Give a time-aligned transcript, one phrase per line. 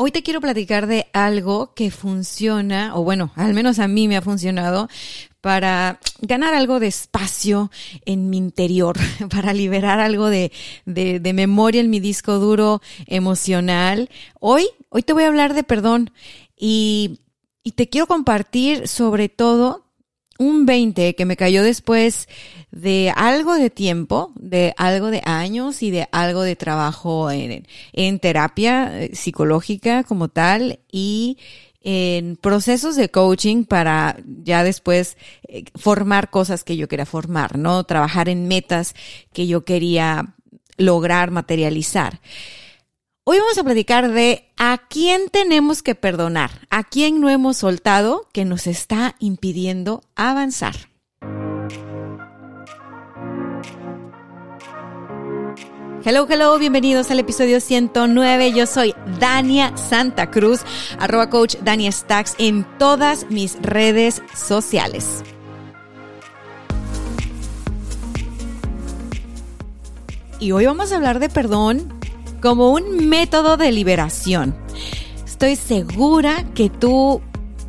[0.00, 4.16] Hoy te quiero platicar de algo que funciona, o bueno, al menos a mí me
[4.16, 4.88] ha funcionado
[5.40, 7.72] para ganar algo de espacio
[8.04, 8.96] en mi interior,
[9.28, 10.52] para liberar algo de,
[10.86, 14.08] de, memoria en mi disco duro emocional.
[14.38, 16.12] Hoy, hoy te voy a hablar de perdón
[16.56, 17.18] y,
[17.64, 19.87] y te quiero compartir sobre todo
[20.38, 22.28] un 20 que me cayó después
[22.70, 29.02] de algo de tiempo, de algo de años y de algo de trabajo en, terapia
[29.02, 31.38] eh, psicológica como tal y
[31.82, 35.16] en procesos de coaching para ya después
[35.48, 37.84] eh, formar cosas que yo quería formar, ¿no?
[37.84, 38.94] Trabajar en metas
[39.32, 40.34] que yo quería
[40.76, 42.20] lograr materializar.
[43.30, 48.26] Hoy vamos a platicar de a quién tenemos que perdonar, a quién no hemos soltado
[48.32, 50.74] que nos está impidiendo avanzar.
[56.06, 58.52] Hello, hello, bienvenidos al episodio 109.
[58.52, 60.62] Yo soy Dania Santa Cruz,
[60.98, 65.22] arroba coach Dania Stacks en todas mis redes sociales.
[70.40, 71.97] Y hoy vamos a hablar de perdón
[72.40, 74.54] como un método de liberación.
[75.24, 77.20] Estoy segura que tú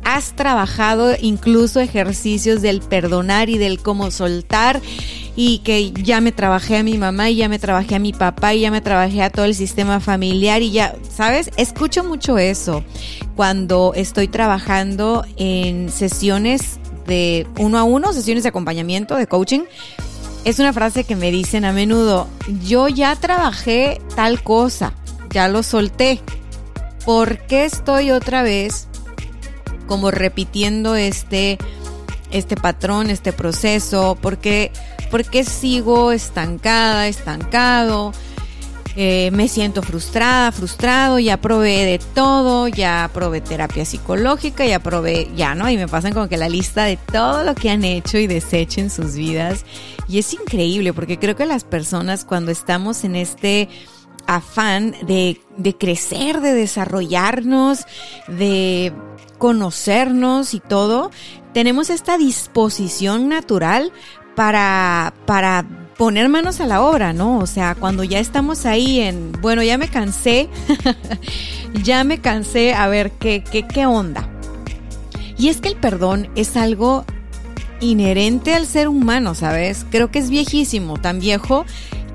[0.02, 4.80] has trabajado incluso ejercicios del perdonar y del cómo soltar
[5.36, 8.54] y que ya me trabajé a mi mamá y ya me trabajé a mi papá
[8.54, 11.50] y ya me trabajé a todo el sistema familiar y ya, ¿sabes?
[11.56, 12.82] Escucho mucho eso
[13.36, 19.60] cuando estoy trabajando en sesiones de uno a uno, sesiones de acompañamiento, de coaching,
[20.44, 22.28] es una frase que me dicen a menudo,
[22.64, 24.94] yo ya trabajé tal cosa,
[25.30, 26.20] ya lo solté.
[27.04, 28.88] ¿Por qué estoy otra vez
[29.86, 31.58] como repitiendo este,
[32.30, 34.16] este patrón, este proceso?
[34.20, 34.72] ¿Por qué,
[35.10, 38.12] por qué sigo estancada, estancado?
[38.96, 45.28] Eh, me siento frustrada, frustrado, ya probé de todo, ya probé terapia psicológica, ya probé,
[45.36, 45.68] ya, ¿no?
[45.70, 48.80] Y me pasan como que la lista de todo lo que han hecho y deshecho
[48.80, 49.64] en sus vidas.
[50.08, 53.68] Y es increíble porque creo que las personas cuando estamos en este
[54.26, 57.86] afán de, de crecer, de desarrollarnos,
[58.28, 58.92] de
[59.38, 61.10] conocernos y todo,
[61.54, 63.92] tenemos esta disposición natural
[64.36, 65.64] para, para
[66.00, 67.36] poner manos a la obra, ¿no?
[67.40, 70.48] O sea, cuando ya estamos ahí en, bueno, ya me cansé,
[71.84, 74.26] ya me cansé, a ver, ¿qué, qué, qué onda?
[75.36, 77.04] Y es que el perdón es algo
[77.80, 79.84] inherente al ser humano, ¿sabes?
[79.90, 81.66] Creo que es viejísimo, tan viejo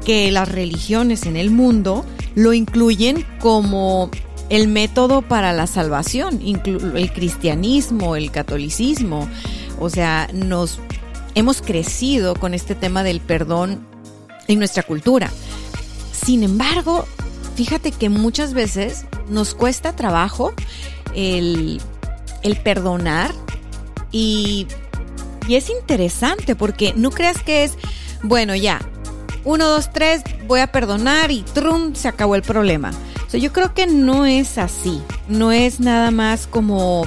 [0.04, 4.10] que las religiones en el mundo lo incluyen como
[4.50, 9.30] el método para la salvación, el cristianismo, el catolicismo.
[9.80, 10.80] O sea, nos
[11.36, 13.86] hemos crecido con este tema del perdón
[14.48, 15.30] en nuestra cultura.
[16.12, 17.06] Sin embargo,
[17.56, 20.54] fíjate que muchas veces nos cuesta trabajo
[21.14, 21.82] el,
[22.64, 23.32] perdonar
[24.12, 24.68] y,
[25.48, 27.74] y es interesante porque no creas que es,
[28.24, 28.80] bueno, ya,
[29.44, 32.92] uno, dos, tres, voy a perdonar y trum, se acabó el problema.
[33.28, 37.06] O sea, yo creo que no es así, no es nada más como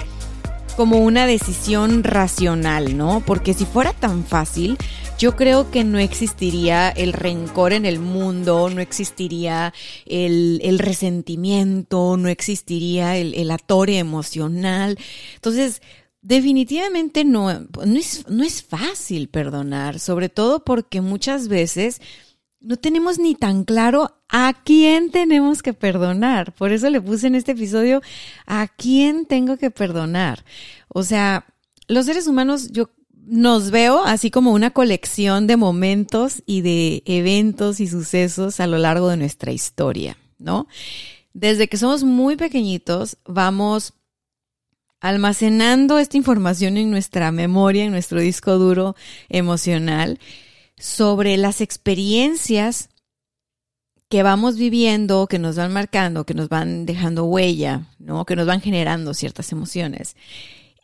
[0.78, 3.20] como una decisión racional, ¿no?
[3.26, 4.78] Porque si fuera tan fácil,
[5.18, 9.74] yo creo que no existiría el rencor en el mundo, no existiría
[10.06, 14.96] el, resentimiento, no existiría el, el atore emocional.
[15.34, 15.82] Entonces,
[16.22, 22.00] definitivamente no, no es, no es fácil perdonar, sobre todo porque muchas veces
[22.60, 26.52] no tenemos ni tan claro a quién tenemos que perdonar.
[26.52, 28.02] Por eso le puse en este episodio
[28.46, 30.44] a quién tengo que perdonar.
[30.98, 31.46] O sea,
[31.86, 37.78] los seres humanos yo nos veo así como una colección de momentos y de eventos
[37.78, 40.66] y sucesos a lo largo de nuestra historia, ¿no?
[41.34, 43.94] Desde que somos muy pequeñitos vamos
[44.98, 48.96] almacenando esta información en nuestra memoria, en nuestro disco duro
[49.28, 50.18] emocional
[50.78, 52.88] sobre las experiencias
[54.08, 58.24] que vamos viviendo, que nos van marcando, que nos van dejando huella, ¿no?
[58.24, 60.16] Que nos van generando ciertas emociones.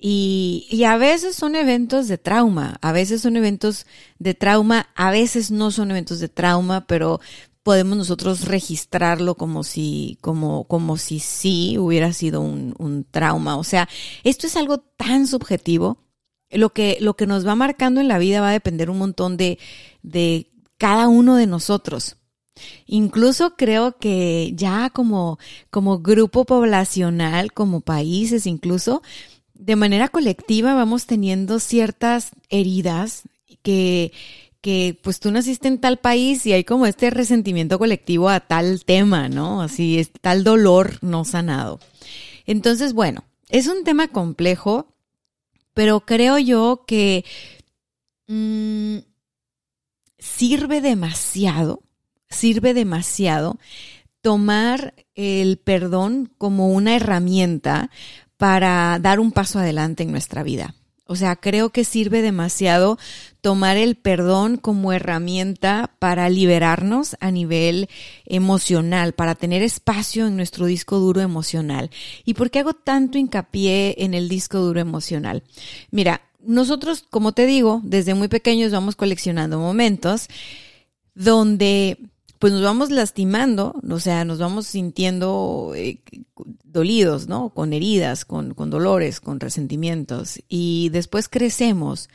[0.06, 3.86] Y, y, a veces son eventos de trauma, a veces son eventos
[4.18, 7.22] de trauma, a veces no son eventos de trauma, pero
[7.62, 13.56] podemos nosotros registrarlo como si, como, como si sí hubiera sido un, un trauma.
[13.56, 13.88] O sea,
[14.24, 15.96] esto es algo tan subjetivo.
[16.50, 19.38] Lo que, lo que nos va marcando en la vida va a depender un montón
[19.38, 19.58] de,
[20.02, 22.18] de cada uno de nosotros.
[22.84, 25.38] Incluso creo que ya como,
[25.70, 29.02] como grupo poblacional, como países incluso,
[29.54, 33.22] de manera colectiva vamos teniendo ciertas heridas
[33.62, 34.12] que,
[34.60, 38.84] que pues tú naciste en tal país y hay como este resentimiento colectivo a tal
[38.84, 39.62] tema, ¿no?
[39.62, 41.80] Así es tal dolor no sanado.
[42.46, 44.88] Entonces, bueno, es un tema complejo,
[45.72, 47.24] pero creo yo que
[48.26, 48.98] mm,
[50.18, 51.82] sirve demasiado,
[52.28, 53.58] sirve demasiado
[54.22, 57.90] tomar el perdón como una herramienta
[58.36, 60.74] para dar un paso adelante en nuestra vida.
[61.06, 62.98] O sea, creo que sirve demasiado
[63.42, 67.88] tomar el perdón como herramienta para liberarnos a nivel
[68.24, 71.90] emocional, para tener espacio en nuestro disco duro emocional.
[72.24, 75.42] ¿Y por qué hago tanto hincapié en el disco duro emocional?
[75.90, 80.28] Mira, nosotros, como te digo, desde muy pequeños vamos coleccionando momentos
[81.14, 81.98] donde
[82.44, 86.02] pues nos vamos lastimando, o sea, nos vamos sintiendo eh,
[86.62, 87.54] dolidos, ¿no?
[87.54, 90.42] Con heridas, con, con dolores, con resentimientos.
[90.46, 92.10] Y después crecemos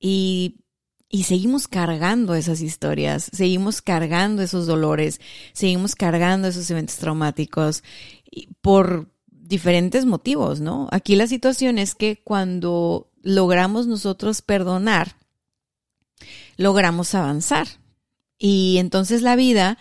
[0.00, 0.62] y,
[1.10, 5.20] y seguimos cargando esas historias, seguimos cargando esos dolores,
[5.52, 7.84] seguimos cargando esos eventos traumáticos
[8.62, 10.88] por diferentes motivos, ¿no?
[10.92, 15.16] Aquí la situación es que cuando logramos nosotros perdonar,
[16.56, 17.68] logramos avanzar.
[18.38, 19.78] Y entonces la vida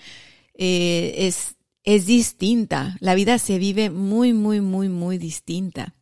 [0.55, 2.97] eh, es, es distinta.
[2.99, 5.93] La vida se vive muy, muy, muy, muy distinta.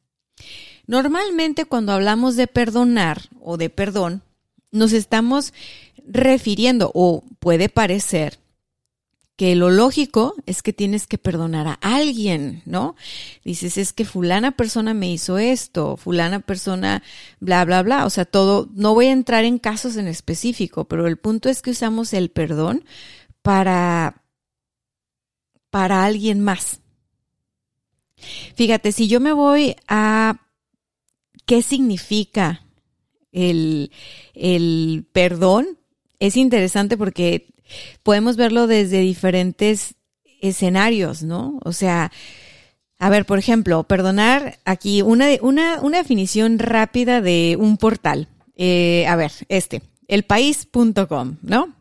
[0.87, 4.21] Normalmente cuando hablamos de perdonar o de perdón,
[4.71, 5.53] nos estamos
[6.07, 8.37] refiriendo, o puede parecer,
[9.35, 12.95] que lo lógico es que tienes que perdonar a alguien, ¿no?
[13.43, 17.03] Dices, es que fulana persona me hizo esto, fulana persona,
[17.39, 18.05] bla, bla, bla.
[18.05, 21.61] O sea, todo, no voy a entrar en casos en específico, pero el punto es
[21.61, 22.85] que usamos el perdón
[23.41, 24.23] para,
[25.69, 26.79] para alguien más.
[28.55, 30.39] Fíjate, si yo me voy a
[31.45, 32.65] qué significa
[33.33, 33.91] el,
[34.33, 35.77] el perdón,
[36.19, 37.53] es interesante porque
[38.03, 39.95] podemos verlo desde diferentes
[40.41, 41.59] escenarios, ¿no?
[41.63, 42.11] O sea,
[42.97, 48.29] a ver, por ejemplo, perdonar aquí una, una, definición rápida de un portal.
[48.55, 51.73] Eh, a ver, este, elpaís.com, ¿no?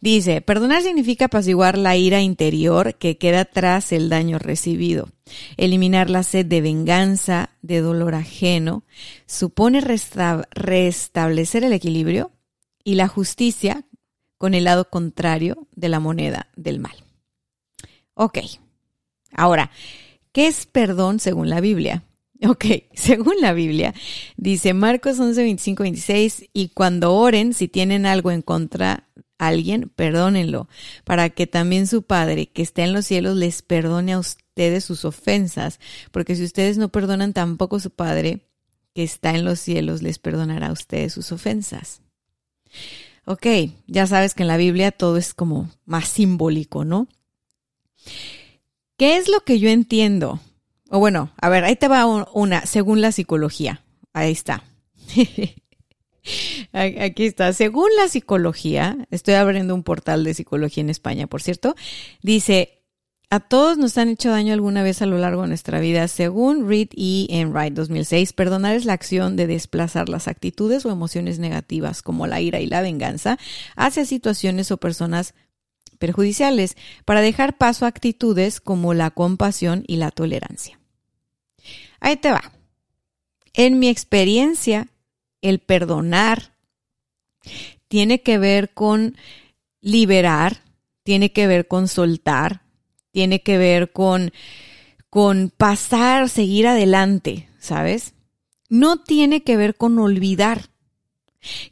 [0.00, 5.10] Dice, perdonar significa apaciguar la ira interior que queda tras el daño recibido,
[5.58, 8.84] eliminar la sed de venganza, de dolor ajeno,
[9.26, 12.32] supone restablecer el equilibrio
[12.82, 13.84] y la justicia
[14.40, 16.94] con el lado contrario de la moneda del mal.
[18.14, 18.38] Ok,
[19.34, 19.70] ahora,
[20.32, 22.04] ¿qué es perdón según la Biblia?
[22.48, 22.64] Ok,
[22.94, 23.92] según la Biblia,
[24.38, 30.70] dice Marcos 11, 25, 26, y cuando oren, si tienen algo en contra alguien, perdónenlo,
[31.04, 35.04] para que también su Padre, que está en los cielos, les perdone a ustedes sus
[35.04, 35.80] ofensas,
[36.12, 38.48] porque si ustedes no perdonan, tampoco su Padre,
[38.94, 42.00] que está en los cielos, les perdonará a ustedes sus ofensas.
[43.26, 43.46] Ok,
[43.86, 47.06] ya sabes que en la Biblia todo es como más simbólico, ¿no?
[48.96, 50.40] ¿Qué es lo que yo entiendo?
[50.90, 53.82] O bueno, a ver, ahí te va una, según la psicología.
[54.12, 54.64] Ahí está.
[56.72, 57.52] Aquí está.
[57.52, 61.74] Según la psicología, estoy abriendo un portal de psicología en España, por cierto,
[62.22, 62.79] dice,
[63.32, 66.08] a todos nos han hecho daño alguna vez a lo largo de nuestra vida.
[66.08, 67.26] Según Reed E.
[67.30, 72.40] Enright 2006, perdonar es la acción de desplazar las actitudes o emociones negativas como la
[72.40, 73.38] ira y la venganza
[73.76, 75.34] hacia situaciones o personas
[76.00, 80.80] perjudiciales para dejar paso a actitudes como la compasión y la tolerancia.
[82.00, 82.52] Ahí te va.
[83.52, 84.88] En mi experiencia,
[85.40, 86.56] el perdonar
[87.86, 89.16] tiene que ver con
[89.80, 90.64] liberar,
[91.04, 92.62] tiene que ver con soltar,
[93.12, 94.32] tiene que ver con,
[95.08, 98.14] con pasar, seguir adelante, ¿sabes?
[98.68, 100.70] No tiene que ver con olvidar.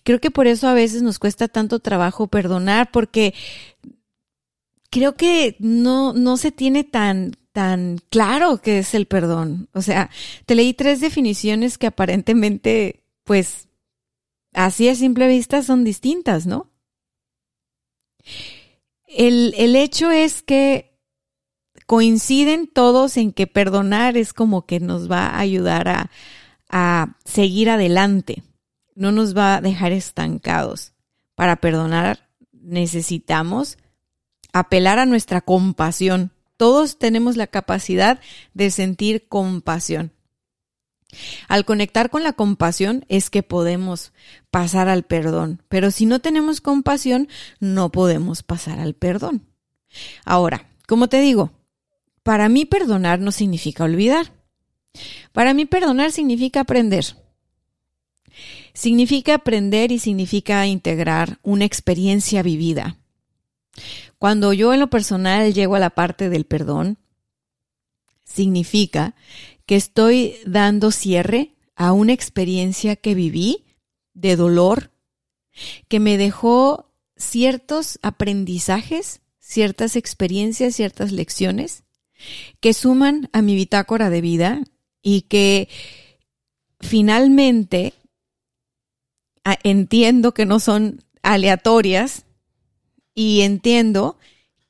[0.02, 3.34] Creo que por eso a veces nos cuesta tanto trabajo perdonar, porque
[4.90, 9.68] creo que no, no se tiene tan, tan claro qué es el perdón.
[9.72, 10.10] O sea,
[10.46, 13.68] te leí tres definiciones que aparentemente, pues,
[14.54, 16.70] así a simple vista son distintas, ¿no?
[19.06, 20.87] El, el hecho es que
[21.88, 26.10] coinciden todos en que perdonar es como que nos va a ayudar a,
[26.68, 28.42] a seguir adelante,
[28.94, 30.92] no nos va a dejar estancados.
[31.34, 33.78] Para perdonar necesitamos
[34.52, 36.30] apelar a nuestra compasión.
[36.58, 38.20] Todos tenemos la capacidad
[38.52, 40.12] de sentir compasión.
[41.48, 44.12] Al conectar con la compasión es que podemos
[44.50, 47.28] pasar al perdón, pero si no tenemos compasión,
[47.60, 49.46] no podemos pasar al perdón.
[50.26, 51.52] Ahora, como te digo,
[52.28, 54.34] para mí perdonar no significa olvidar.
[55.32, 57.16] Para mí perdonar significa aprender.
[58.74, 62.98] Significa aprender y significa integrar una experiencia vivida.
[64.18, 66.98] Cuando yo en lo personal llego a la parte del perdón,
[68.24, 69.14] significa
[69.64, 73.64] que estoy dando cierre a una experiencia que viví
[74.12, 74.90] de dolor,
[75.88, 81.84] que me dejó ciertos aprendizajes, ciertas experiencias, ciertas lecciones
[82.60, 84.62] que suman a mi bitácora de vida
[85.02, 85.68] y que
[86.80, 87.94] finalmente
[89.62, 92.24] entiendo que no son aleatorias
[93.14, 94.16] y entiendo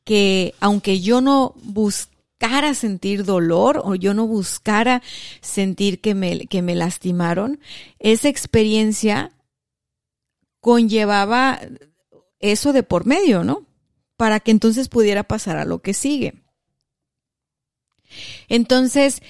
[0.05, 5.03] que aunque yo no buscara sentir dolor o yo no buscara
[5.41, 7.61] sentir que me, que me lastimaron,
[7.99, 9.33] esa experiencia
[10.61, 11.61] conllevaba
[12.41, 13.67] eso de por medio, ¿no?
[14.17, 16.35] Para que entonces pudiera pasar a lo que sigue.
[18.49, 19.23] Entonces,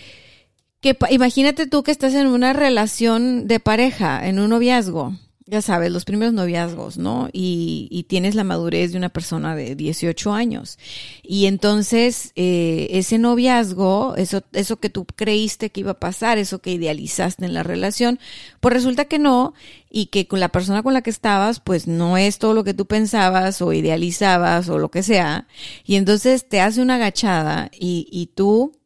[0.81, 5.15] que, imagínate tú que estás en una relación de pareja, en un noviazgo,
[5.49, 7.31] ya sabes, los primeros noviazgos, ¿no?
[7.33, 10.79] Y, y, tienes la madurez de una persona de 18 años.
[11.23, 16.59] Y entonces, eh, ese noviazgo, eso, eso que tú creíste que iba a pasar, eso
[16.59, 18.19] que idealizaste en la relación,
[18.61, 19.55] pues resulta que no,
[19.91, 22.75] y que con la persona con la que estabas, pues no es todo lo que
[22.75, 25.49] tú pensabas o idealizabas o lo que sea.
[25.83, 28.79] Y entonces te hace una agachada y, y tú,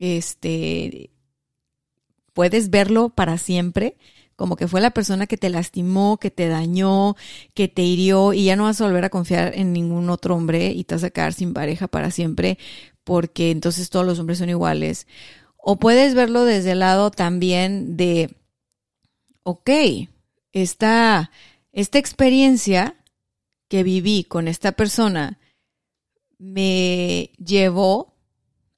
[0.00, 1.10] este,
[2.32, 3.96] puedes verlo para siempre
[4.40, 7.14] como que fue la persona que te lastimó, que te dañó,
[7.52, 10.68] que te hirió y ya no vas a volver a confiar en ningún otro hombre
[10.70, 12.56] y te vas a quedar sin pareja para siempre
[13.04, 15.06] porque entonces todos los hombres son iguales.
[15.58, 18.34] O puedes verlo desde el lado también de,
[19.42, 19.68] ok,
[20.54, 21.30] esta,
[21.72, 22.96] esta experiencia
[23.68, 25.38] que viví con esta persona
[26.38, 28.14] me llevó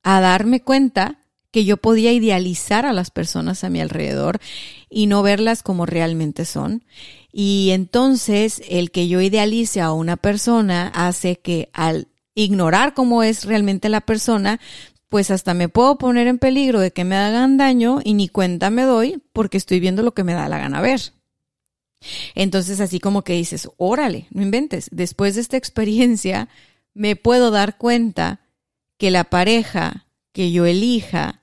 [0.02, 1.18] a darme cuenta
[1.50, 4.40] que yo podía idealizar a las personas a mi alrededor
[4.88, 6.82] y no verlas como realmente son.
[7.30, 13.44] Y entonces el que yo idealice a una persona hace que al ignorar cómo es
[13.44, 14.60] realmente la persona,
[15.10, 18.70] pues hasta me puedo poner en peligro de que me hagan daño y ni cuenta
[18.70, 21.12] me doy porque estoy viendo lo que me da la gana ver.
[22.34, 26.48] Entonces así como que dices, órale, no inventes, después de esta experiencia
[26.94, 28.40] me puedo dar cuenta
[29.02, 31.42] que la pareja que yo elija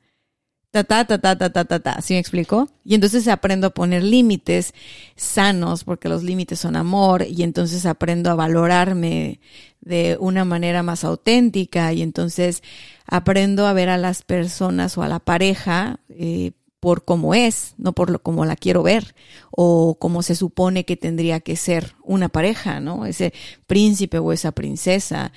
[0.72, 2.02] ta, ta, ta, ta, ta, ta, ta, ta.
[2.02, 2.70] ¿Sí me explico?
[2.86, 4.74] Y entonces aprendo a poner límites
[5.18, 9.42] sanos, porque los límites son amor, y entonces aprendo a valorarme
[9.82, 12.64] de una manera más auténtica, y entonces
[13.06, 17.92] aprendo a ver a las personas o a la pareja eh, por cómo es, no
[17.92, 19.16] por lo como la quiero ver,
[19.52, 23.06] o como se supone que tendría que ser una pareja, ¿no?
[23.06, 23.34] Ese
[23.68, 25.34] príncipe o esa princesa.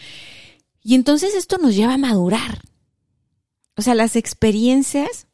[0.82, 2.60] Y entonces esto nos lleva a madurar,
[3.76, 5.26] o sea, las experiencias,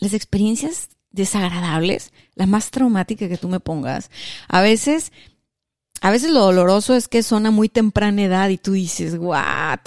[0.00, 4.10] las experiencias desagradables, la más traumática que tú me pongas,
[4.48, 5.12] a veces,
[6.00, 9.80] a veces lo doloroso es que son a muy temprana edad y tú dices, what?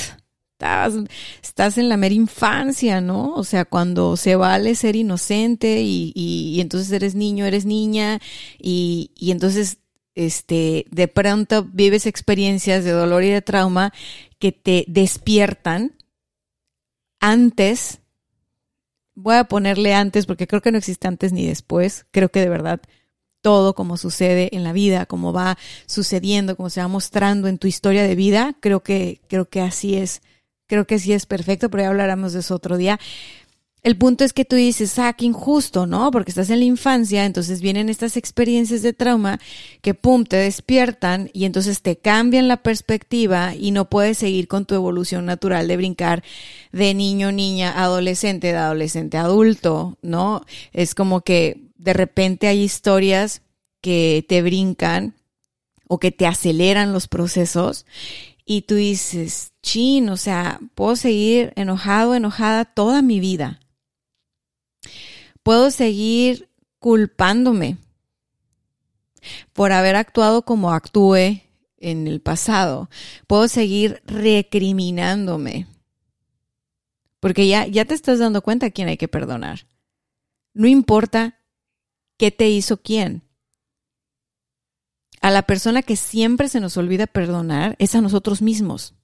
[0.54, 0.96] Estás,
[1.44, 3.36] estás en la mera infancia, ¿no?
[3.36, 8.20] O sea, cuando se vale ser inocente y, y, entonces eres niño, eres niña
[8.58, 9.78] y, y entonces
[10.18, 13.94] este, de pronto vives experiencias de dolor y de trauma
[14.40, 15.96] que te despiertan
[17.20, 18.00] antes,
[19.14, 22.50] voy a ponerle antes porque creo que no existe antes ni después, creo que de
[22.50, 22.82] verdad
[23.42, 27.68] todo como sucede en la vida, como va sucediendo, como se va mostrando en tu
[27.68, 30.24] historia de vida, creo que creo que así es,
[30.66, 33.00] creo que sí es perfecto, pero ya hablaremos de eso otro día.
[33.88, 36.12] El punto es que tú dices, ah, qué injusto, ¿no?
[36.12, 39.40] Porque estás en la infancia, entonces vienen estas experiencias de trauma
[39.82, 44.66] que, pum, te despiertan y entonces te cambian la perspectiva y no puedes seguir con
[44.66, 46.22] tu evolución natural de brincar
[46.74, 50.44] de niño, niña, adolescente, de adolescente, adulto, ¿no?
[50.74, 53.42] Es como que de repente hay historias
[53.80, 55.14] que te brincan
[55.88, 57.86] o que te aceleran los procesos
[58.44, 63.62] y tú dices, chin, o sea, puedo seguir enojado, enojada toda mi vida
[65.48, 67.78] Puedo seguir culpándome
[69.54, 72.90] por haber actuado como actué en el pasado.
[73.28, 75.66] Puedo seguir recriminándome.
[77.22, 79.68] Porque ya, ya te estás dando cuenta a quién hay que perdonar.
[80.54, 81.40] No importa
[82.18, 83.24] qué te hizo quién.
[85.22, 88.96] A la persona que siempre se nos olvida perdonar es a nosotros mismos.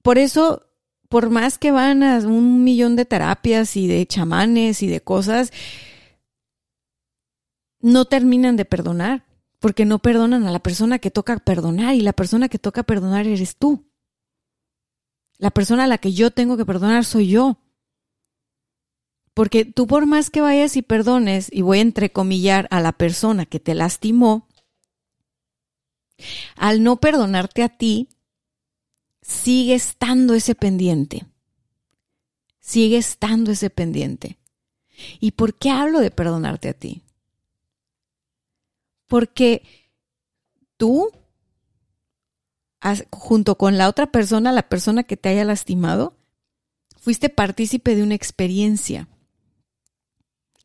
[0.00, 0.67] por eso,
[1.08, 5.52] por más que van a un millón de terapias y de chamanes y de cosas,
[7.80, 9.24] no terminan de perdonar,
[9.58, 13.26] porque no perdonan a la persona que toca perdonar y la persona que toca perdonar
[13.26, 13.90] eres tú.
[15.38, 17.58] La persona a la que yo tengo que perdonar soy yo.
[19.34, 23.46] Porque tú por más que vayas y perdones, y voy a entrecomillar a la persona
[23.46, 24.48] que te lastimó,
[26.56, 28.08] al no perdonarte a ti,
[29.28, 31.26] sigue estando ese pendiente.
[32.60, 34.38] Sigue estando ese pendiente.
[35.20, 37.02] ¿Y por qué hablo de perdonarte a ti?
[39.06, 39.62] Porque
[40.76, 41.10] tú,
[43.10, 46.16] junto con la otra persona, la persona que te haya lastimado,
[46.98, 49.08] fuiste partícipe de una experiencia.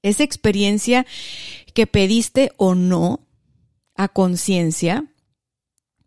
[0.01, 1.05] Esa experiencia
[1.73, 3.27] que pediste o no
[3.95, 5.12] a conciencia,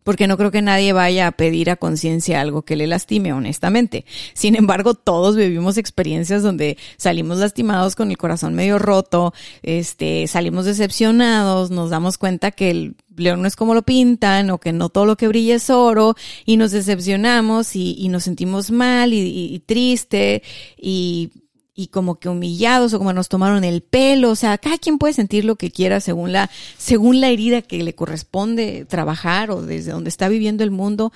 [0.07, 4.05] porque no creo que nadie vaya a pedir a conciencia algo que le lastime, honestamente.
[4.33, 9.33] Sin embargo, todos vivimos experiencias donde salimos lastimados con el corazón medio roto,
[9.63, 14.59] este, salimos decepcionados, nos damos cuenta que el león no es como lo pintan o
[14.59, 19.11] que no todo lo que brilla es oro y nos decepcionamos y, nos sentimos mal
[19.11, 20.41] y, y triste
[20.77, 21.31] y
[21.79, 25.13] y como que humillados o como nos tomaron el pelo, o sea, cada quien puede
[25.13, 29.91] sentir lo que quiera según la según la herida que le corresponde trabajar o desde
[29.91, 31.13] donde está viviendo el mundo.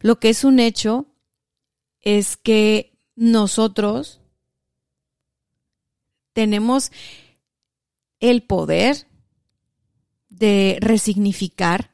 [0.00, 1.06] Lo que es un hecho
[2.00, 4.20] es que nosotros
[6.32, 6.90] tenemos
[8.18, 9.06] el poder
[10.28, 11.92] de resignificar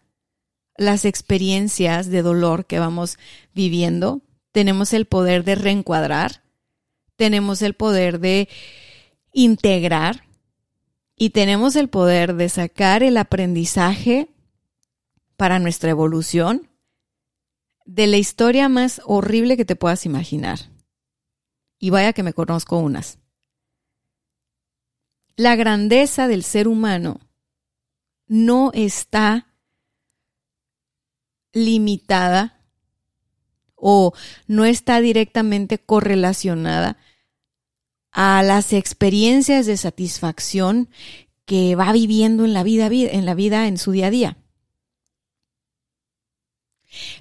[0.78, 3.18] las experiencias de dolor que vamos
[3.54, 6.45] viviendo, tenemos el poder de reencuadrar
[7.16, 8.48] tenemos el poder de
[9.32, 10.24] integrar
[11.16, 14.28] y tenemos el poder de sacar el aprendizaje
[15.36, 16.68] para nuestra evolución
[17.84, 20.58] de la historia más horrible que te puedas imaginar.
[21.78, 23.18] Y vaya que me conozco unas.
[25.36, 27.20] La grandeza del ser humano
[28.26, 29.54] no está
[31.52, 32.60] limitada
[33.74, 34.14] o
[34.46, 36.98] no está directamente correlacionada
[38.18, 40.88] a las experiencias de satisfacción
[41.44, 44.36] que va viviendo en la vida, en la vida en su día a día.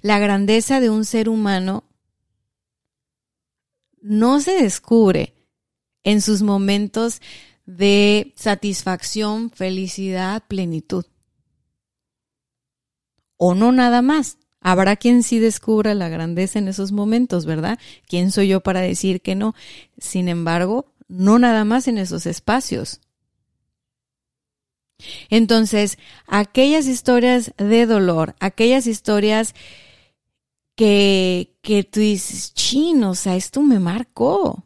[0.01, 1.84] La grandeza de un ser humano
[4.01, 5.34] no se descubre
[6.03, 7.21] en sus momentos
[7.65, 11.03] de satisfacción, felicidad, plenitud.
[13.36, 14.38] O no nada más.
[14.67, 17.78] Habrá quien sí descubra la grandeza en esos momentos, ¿verdad?
[18.08, 19.54] ¿Quién soy yo para decir que no?
[19.99, 22.99] Sin embargo, no nada más en esos espacios.
[25.30, 29.54] Entonces, aquellas historias de dolor, aquellas historias
[30.75, 34.65] que, que tú dices, chino, o sea, esto me marcó.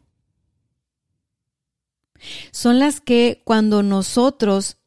[2.52, 4.78] Son las que cuando nosotros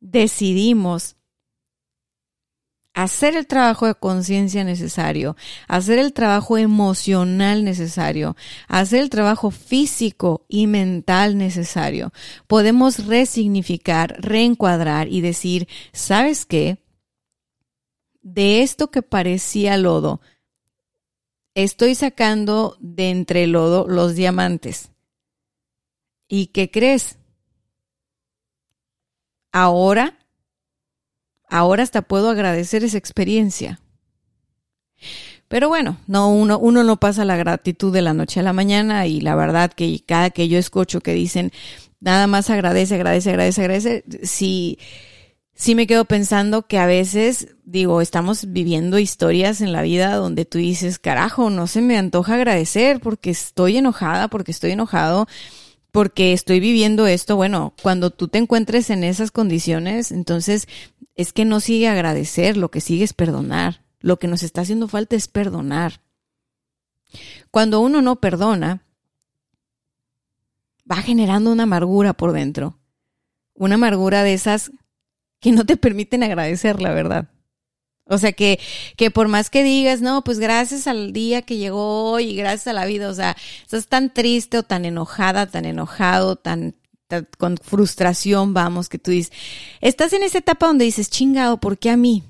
[0.00, 1.16] decidimos
[2.98, 5.36] hacer el trabajo de conciencia necesario,
[5.68, 8.34] hacer el trabajo emocional necesario,
[8.66, 12.12] hacer el trabajo físico y mental necesario,
[12.48, 16.78] podemos resignificar, reencuadrar y decir, ¿sabes qué?
[18.22, 20.20] De esto que parecía lodo,
[21.54, 24.90] estoy sacando de entre lodo los diamantes.
[26.26, 27.16] ¿Y qué crees?
[29.52, 30.17] Ahora
[31.50, 33.80] ahora hasta puedo agradecer esa experiencia.
[35.48, 39.06] Pero bueno, no, uno, uno no pasa la gratitud de la noche a la mañana
[39.06, 41.52] y la verdad que cada que yo escucho que dicen
[42.00, 44.78] nada más agradece, agradece, agradece, agradece, sí,
[45.54, 50.44] sí me quedo pensando que a veces, digo, estamos viviendo historias en la vida donde
[50.44, 55.26] tú dices, carajo, no se me antoja agradecer porque estoy enojada, porque estoy enojado
[55.92, 60.68] porque estoy viviendo esto, bueno, cuando tú te encuentres en esas condiciones, entonces
[61.14, 63.82] es que no sigue agradecer, lo que sigue es perdonar.
[64.00, 66.00] Lo que nos está haciendo falta es perdonar.
[67.50, 68.84] Cuando uno no perdona,
[70.90, 72.78] va generando una amargura por dentro.
[73.54, 74.70] Una amargura de esas
[75.40, 77.28] que no te permiten agradecer, la verdad.
[78.08, 78.58] O sea, que,
[78.96, 82.68] que por más que digas, no, pues gracias al día que llegó hoy y gracias
[82.68, 86.74] a la vida, o sea, estás tan triste o tan enojada, tan enojado, tan
[87.38, 89.32] con frustración, vamos, que tú dices,
[89.80, 92.22] estás en esa etapa donde dices, chingado, ¿por qué a mí?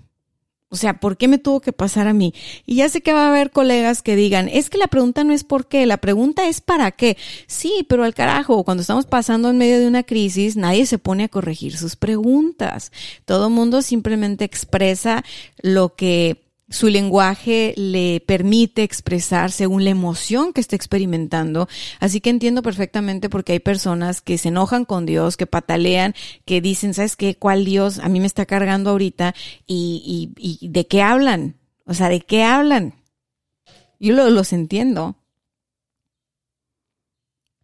[0.71, 2.35] O sea, ¿por qué me tuvo que pasar a mí?
[2.67, 5.33] Y ya sé que va a haber colegas que digan, es que la pregunta no
[5.33, 7.17] es por qué, la pregunta es para qué.
[7.47, 11.25] Sí, pero al carajo, cuando estamos pasando en medio de una crisis, nadie se pone
[11.25, 12.93] a corregir sus preguntas.
[13.25, 15.25] Todo mundo simplemente expresa
[15.63, 21.67] lo que su lenguaje le permite expresar según la emoción que está experimentando.
[21.99, 26.61] Así que entiendo perfectamente porque hay personas que se enojan con Dios, que patalean, que
[26.61, 27.37] dicen, ¿sabes qué?
[27.37, 29.35] ¿Cuál Dios a mí me está cargando ahorita?
[29.67, 31.57] ¿Y, y, de qué hablan?
[31.87, 32.95] O sea, ¿de qué hablan?
[33.99, 35.17] Yo los entiendo.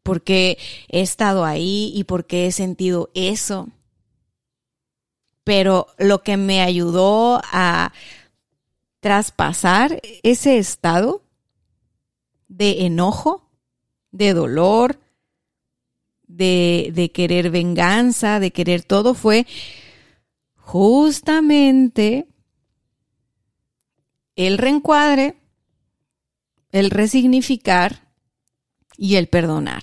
[0.02, 3.68] Porque he estado ahí y porque he sentido eso.
[5.44, 7.92] Pero lo que me ayudó a
[9.04, 11.22] traspasar ese estado
[12.48, 13.50] de enojo,
[14.12, 14.98] de dolor,
[16.26, 19.46] de, querer venganza, de querer todo, fue
[20.56, 22.28] justamente
[24.36, 25.36] el reencuadre,
[26.72, 28.08] el resignificar
[28.96, 29.82] y el perdonar.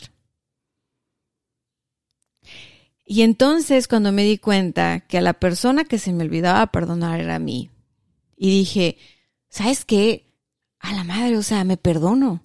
[3.05, 7.19] Y entonces cuando me di cuenta que a la persona que se me olvidaba perdonar
[7.19, 7.70] era a mí,
[8.41, 8.97] y dije,
[9.49, 10.25] ¿sabes qué?
[10.79, 12.41] A la madre, o sea, me perdono.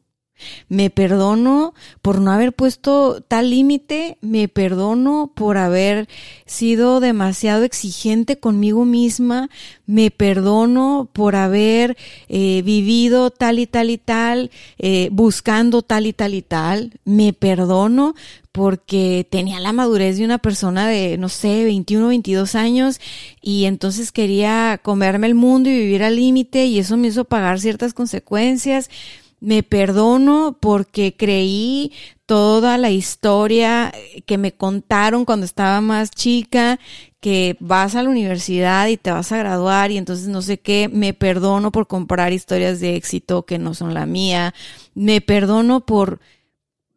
[0.68, 6.06] Me perdono por no haber puesto tal límite, me perdono por haber
[6.44, 9.48] sido demasiado exigente conmigo misma,
[9.86, 11.96] me perdono por haber
[12.28, 17.32] eh, vivido tal y tal y tal, eh, buscando tal y tal y tal, me
[17.32, 18.14] perdono
[18.56, 23.02] porque tenía la madurez de una persona de, no sé, 21, 22 años
[23.42, 27.60] y entonces quería comerme el mundo y vivir al límite y eso me hizo pagar
[27.60, 28.88] ciertas consecuencias.
[29.40, 31.92] Me perdono porque creí
[32.24, 33.92] toda la historia
[34.24, 36.80] que me contaron cuando estaba más chica,
[37.20, 40.88] que vas a la universidad y te vas a graduar y entonces no sé qué,
[40.90, 44.54] me perdono por comprar historias de éxito que no son la mía,
[44.94, 46.20] me perdono por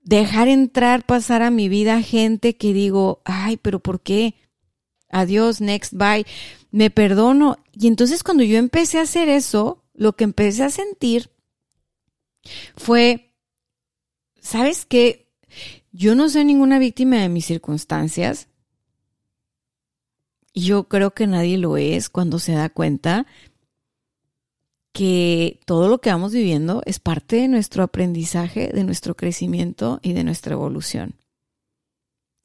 [0.09, 4.33] dejar entrar, pasar a mi vida gente que digo, ay, pero ¿por qué?
[5.07, 6.25] Adiós, next, bye.
[6.71, 7.57] Me perdono.
[7.73, 11.29] Y entonces cuando yo empecé a hacer eso, lo que empecé a sentir
[12.75, 13.35] fue,
[14.41, 15.31] ¿sabes qué?
[15.91, 18.47] Yo no soy ninguna víctima de mis circunstancias.
[20.53, 23.27] Y yo creo que nadie lo es cuando se da cuenta
[24.99, 30.11] que todo lo que vamos viviendo es parte de nuestro aprendizaje, de nuestro crecimiento y
[30.11, 31.15] de nuestra evolución.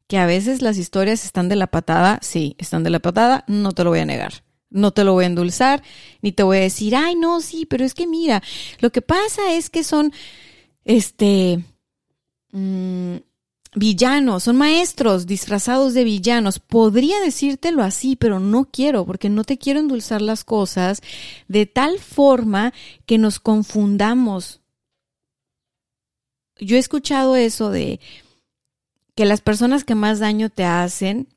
[0.07, 3.73] Que a veces las historias están de la patada, sí, están de la patada, no
[3.73, 4.45] te lo voy a negar.
[4.71, 5.83] No te lo voy a endulzar,
[6.23, 8.41] ni te voy a decir, ay, no, sí, pero es que mira,
[8.79, 10.13] lo que pasa es que son,
[10.85, 11.59] este,
[12.53, 13.04] mm,
[13.75, 16.59] villanos, son maestros disfrazados de villanos.
[16.59, 21.03] Podría decírtelo así, pero no quiero, porque no te quiero endulzar las cosas
[21.49, 22.73] de tal forma
[23.07, 24.61] que nos confundamos.
[26.59, 28.01] Yo he escuchado eso de
[29.15, 31.29] que las personas que más daño te hacen,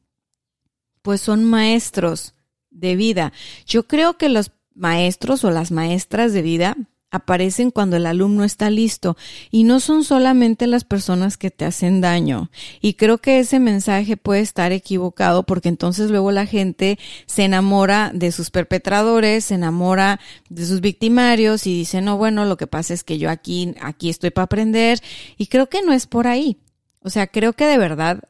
[1.01, 2.33] pues son maestros
[2.69, 3.33] de vida.
[3.65, 6.77] Yo creo que los maestros o las maestras de vida
[7.09, 9.15] aparecen cuando el alumno está listo
[9.49, 12.49] y no son solamente las personas que te hacen daño.
[12.81, 18.11] Y creo que ese mensaje puede estar equivocado porque entonces luego la gente se enamora
[18.13, 22.93] de sus perpetradores, se enamora de sus victimarios y dice, no, bueno, lo que pasa
[22.93, 24.99] es que yo aquí, aquí estoy para aprender
[25.37, 26.57] y creo que no es por ahí.
[27.01, 28.21] O sea, creo que de verdad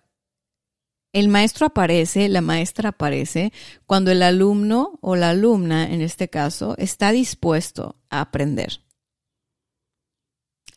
[1.13, 3.51] el maestro aparece, la maestra aparece,
[3.85, 8.81] cuando el alumno o la alumna, en este caso, está dispuesto a aprender.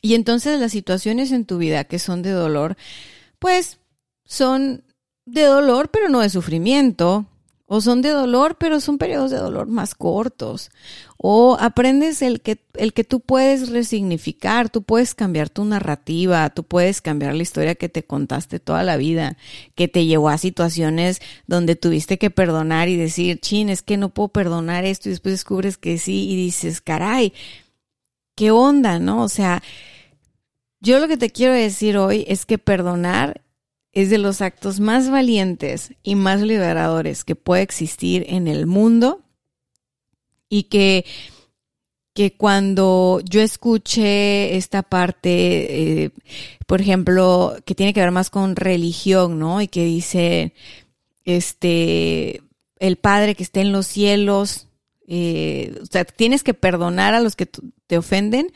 [0.01, 2.77] Y entonces las situaciones en tu vida que son de dolor,
[3.38, 3.79] pues
[4.25, 4.85] son
[5.27, 7.27] de dolor, pero no de sufrimiento.
[7.73, 10.73] O son de dolor, pero son periodos de dolor más cortos.
[11.19, 16.65] O aprendes el que, el que tú puedes resignificar, tú puedes cambiar tu narrativa, tú
[16.65, 19.37] puedes cambiar la historia que te contaste toda la vida,
[19.77, 24.09] que te llevó a situaciones donde tuviste que perdonar y decir, chin, es que no
[24.09, 27.33] puedo perdonar esto y después descubres que sí y dices, caray,
[28.35, 29.23] ¿qué onda, no?
[29.23, 29.63] O sea,
[30.81, 33.43] yo lo que te quiero decir hoy es que perdonar
[33.92, 39.22] es de los actos más valientes y más liberadores que puede existir en el mundo
[40.48, 41.05] y que,
[42.14, 46.11] que cuando yo escuché esta parte, eh,
[46.66, 49.61] por ejemplo, que tiene que ver más con religión, ¿no?
[49.61, 50.53] Y que dice,
[51.24, 52.42] este,
[52.79, 54.68] el Padre que esté en los cielos,
[55.09, 58.53] eh, o sea, tienes que perdonar a los que te ofenden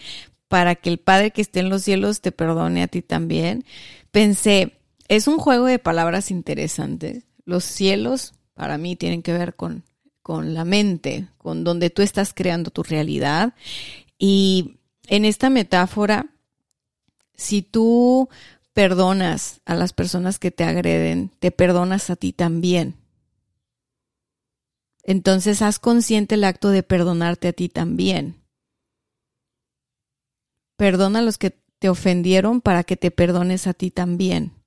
[0.49, 3.65] para que el Padre que esté en los cielos te perdone a ti también.
[4.13, 4.73] Pensé,
[5.09, 7.25] es un juego de palabras interesantes.
[7.45, 9.85] Los cielos para mí tienen que ver con,
[10.23, 13.55] con la mente, con donde tú estás creando tu realidad.
[14.19, 16.27] Y en esta metáfora,
[17.35, 18.29] si tú
[18.73, 22.97] perdonas a las personas que te agreden, te perdonas a ti también.
[25.03, 28.41] Entonces haz consciente el acto de perdonarte a ti también.
[30.77, 34.64] Perdona a los que te ofendieron para que te perdones a ti también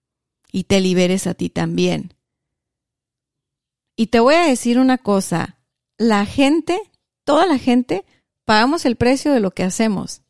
[0.51, 2.13] y te liberes a ti también.
[3.95, 5.57] Y te voy a decir una cosa,
[5.97, 6.79] la gente,
[7.23, 8.05] toda la gente,
[8.45, 10.21] pagamos el precio de lo que hacemos.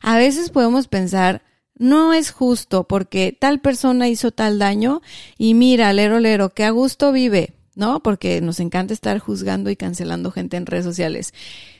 [0.00, 1.42] A veces podemos pensar,
[1.74, 5.02] no es justo porque tal persona hizo tal daño
[5.36, 8.02] y mira, lero, lero, que a gusto vive, ¿no?
[8.02, 11.32] Porque nos encanta estar juzgando y cancelando gente en redes sociales.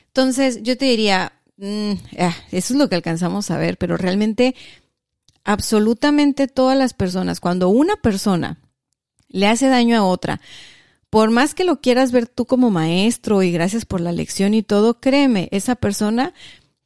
[0.07, 4.55] Entonces, yo te diría, mm, ah, eso es lo que alcanzamos a ver, pero realmente,
[5.43, 8.59] absolutamente todas las personas, cuando una persona
[9.27, 10.41] le hace daño a otra,
[11.09, 14.63] por más que lo quieras ver tú como maestro y gracias por la lección y
[14.63, 16.33] todo, créeme, esa persona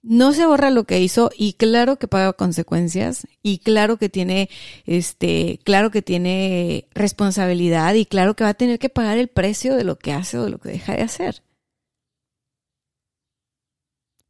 [0.03, 4.49] no se borra lo que hizo y claro que paga consecuencias y claro que tiene
[4.85, 9.75] este claro que tiene responsabilidad y claro que va a tener que pagar el precio
[9.75, 11.41] de lo que hace o de lo que deja de hacer.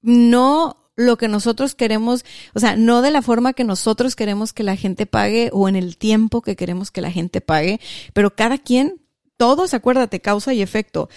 [0.03, 4.63] No lo que nosotros queremos, o sea, no de la forma que nosotros queremos que
[4.63, 7.79] la gente pague o en el tiempo que queremos que la gente pague,
[8.13, 9.01] pero cada quien,
[9.37, 11.09] todos, acuérdate, causa y efecto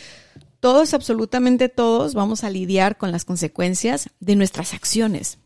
[0.60, 5.38] todos, absolutamente todos, vamos a lidiar con las consecuencias de nuestras acciones.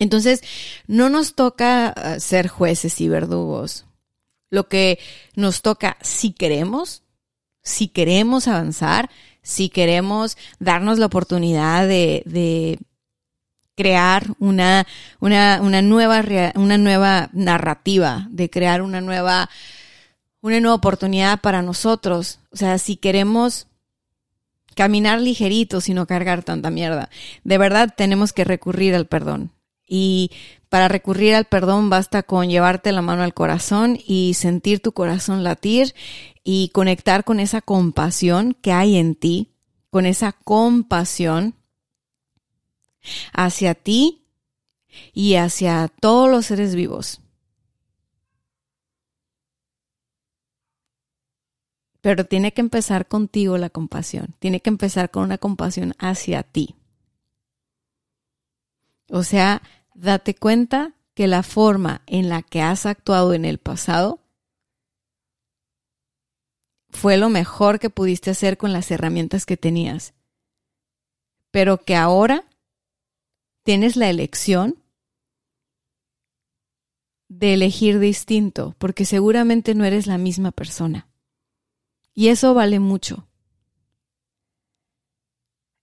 [0.00, 0.42] Entonces,
[0.88, 3.86] no nos toca uh, ser jueces y verdugos.
[4.50, 4.98] Lo que
[5.36, 7.04] nos toca, si queremos,
[7.62, 9.10] si queremos avanzar,
[9.42, 12.80] si queremos darnos la oportunidad de,
[13.76, 14.86] crear una,
[15.20, 19.50] una, una, nueva, una nueva narrativa, de crear una nueva,
[20.40, 22.40] una nueva oportunidad para nosotros.
[22.50, 23.68] O sea, si queremos
[24.76, 27.10] caminar ligerito, sino cargar tanta mierda.
[27.44, 29.52] De verdad tenemos que recurrir al perdón.
[29.88, 30.30] Y
[30.68, 35.44] para recurrir al perdón basta con llevarte la mano al corazón y sentir tu corazón
[35.44, 35.94] latir
[36.44, 39.52] y conectar con esa compasión que hay en ti,
[39.90, 41.55] con esa compasión
[43.32, 44.26] hacia ti
[45.12, 47.20] y hacia todos los seres vivos.
[52.00, 54.36] Pero tiene que empezar contigo la compasión.
[54.38, 56.76] Tiene que empezar con una compasión hacia ti.
[59.08, 59.62] O sea,
[59.94, 64.20] date cuenta que la forma en la que has actuado en el pasado
[66.90, 70.14] fue lo mejor que pudiste hacer con las herramientas que tenías.
[71.50, 72.45] Pero que ahora
[73.66, 74.80] tienes la elección
[77.28, 81.08] de elegir distinto, porque seguramente no eres la misma persona.
[82.14, 83.26] Y eso vale mucho.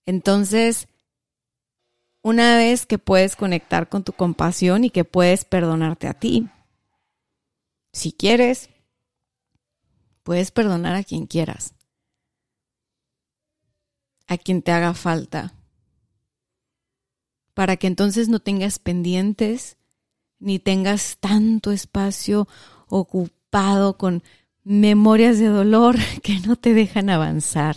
[0.05, 0.87] Entonces,
[2.21, 6.47] una vez que puedes conectar con tu compasión y que puedes perdonarte a ti,
[7.91, 8.69] si quieres,
[10.23, 11.75] puedes perdonar a quien quieras,
[14.27, 15.53] a quien te haga falta,
[17.53, 19.77] para que entonces no tengas pendientes
[20.39, 22.47] ni tengas tanto espacio
[22.87, 24.23] ocupado con
[24.63, 27.75] memorias de dolor que no te dejan avanzar.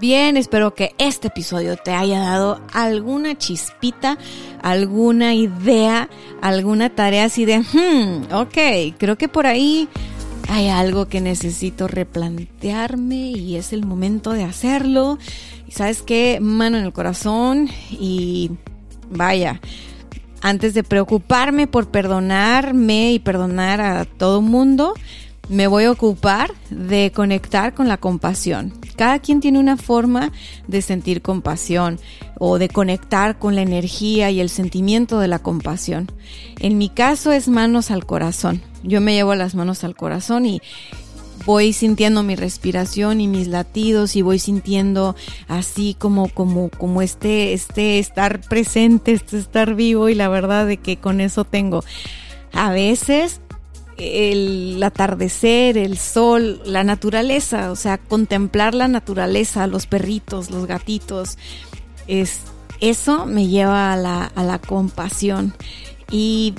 [0.00, 4.18] Bien, espero que este episodio te haya dado alguna chispita,
[4.60, 6.10] alguna idea,
[6.42, 9.88] alguna tarea así de, hmm, ok, creo que por ahí
[10.48, 15.18] hay algo que necesito replantearme y es el momento de hacerlo.
[15.68, 18.50] Sabes qué, mano en el corazón y
[19.10, 19.60] vaya,
[20.42, 24.94] antes de preocuparme por perdonarme y perdonar a todo mundo,
[25.48, 28.72] me voy a ocupar de conectar con la compasión.
[28.96, 30.32] Cada quien tiene una forma
[30.68, 31.98] de sentir compasión
[32.38, 36.10] o de conectar con la energía y el sentimiento de la compasión.
[36.60, 38.62] En mi caso es manos al corazón.
[38.82, 40.62] Yo me llevo las manos al corazón y
[41.46, 45.14] voy sintiendo mi respiración y mis latidos y voy sintiendo
[45.48, 50.78] así como como como este este estar presente, este estar vivo y la verdad de
[50.78, 51.84] que con eso tengo
[52.52, 53.40] a veces
[53.98, 61.38] el atardecer, el sol, la naturaleza, o sea, contemplar la naturaleza, los perritos, los gatitos,
[62.06, 62.40] es,
[62.80, 65.54] eso me lleva a la, a la compasión.
[66.10, 66.54] Y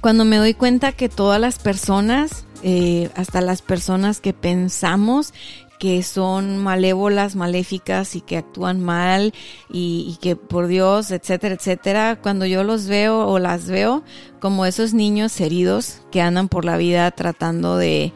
[0.00, 5.32] cuando me doy cuenta que todas las personas eh, hasta las personas que pensamos
[5.80, 9.32] que son malévolas, maléficas y que actúan mal
[9.70, 14.04] y, que por Dios, etcétera, etcétera, cuando yo los veo o las veo
[14.40, 18.12] como esos niños heridos que andan por la vida tratando de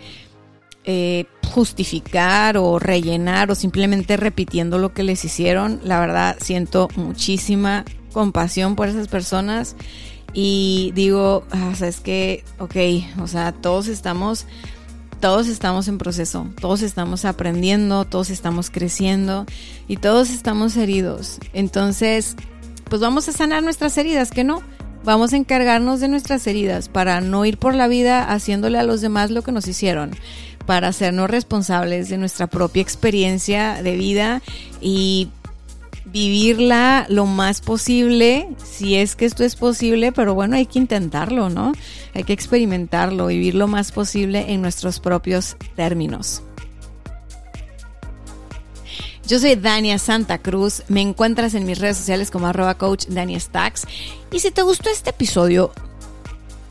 [0.85, 1.25] eh,
[1.55, 8.77] justificar o rellenar o simplemente repitiendo lo que les hicieron, la verdad siento muchísima compasión
[8.77, 9.75] por esas personas
[10.35, 14.47] y digo, ah, o sea, es que, ok, o sea, todos estamos,
[15.25, 19.47] todos estamos en proceso, todos estamos aprendiendo, todos estamos creciendo
[19.89, 21.39] y todos estamos heridos.
[21.55, 22.37] Entonces,
[22.91, 24.63] pues vamos a sanar nuestras heridas, que no.
[25.03, 29.01] Vamos a encargarnos de nuestras heridas para no ir por la vida haciéndole a los
[29.01, 30.11] demás lo que nos hicieron,
[30.67, 34.43] para hacernos responsables de nuestra propia experiencia de vida
[34.83, 35.31] y
[36.15, 41.51] vivirla lo más posible, si es que esto es posible, pero bueno, hay que intentarlo,
[41.51, 41.73] ¿no?
[42.15, 46.41] Hay que experimentarlo, vivir lo más posible en nuestros propios términos.
[49.27, 53.41] Yo soy Dania Santa Cruz, me encuentras en mis redes sociales como arroba coach Dania
[53.41, 53.83] Stacks.
[54.31, 55.73] Y si te gustó este episodio,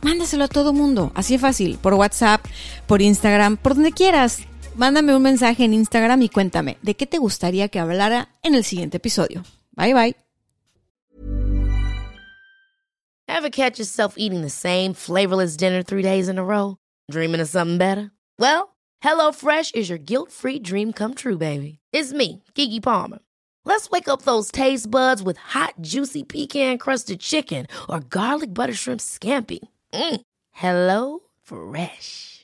[0.03, 2.45] mándaselo a todo mundo, así de fácil, por WhatsApp,
[2.87, 4.43] por Instagram, por donde quieras.
[4.75, 8.63] Mándame un mensaje en Instagram y cuéntame de qué te gustaría que hablara en el
[8.63, 9.43] siguiente episodio.
[9.75, 10.15] Bye bye.
[13.27, 16.77] Ever catch yourself eating the same flavorless dinner three days in a row?
[17.11, 18.11] Dreaming of something better?
[18.39, 21.79] Well, HelloFresh is your guilt-free dream come true, baby.
[21.91, 23.19] It's me, Kiki Palmer.
[23.65, 29.01] Let's wake up those taste buds with hot, juicy pecan-crusted chicken or garlic butter shrimp
[29.01, 29.59] scampi.
[29.93, 30.21] Mm.
[30.51, 32.32] Hello Fresh.